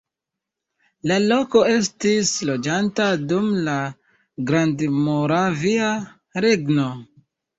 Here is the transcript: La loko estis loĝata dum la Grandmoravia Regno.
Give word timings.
La 1.09 1.17
loko 1.31 1.59
estis 1.73 2.31
loĝata 2.51 3.09
dum 3.33 3.51
la 3.69 3.75
Grandmoravia 4.51 5.91
Regno. 6.47 6.89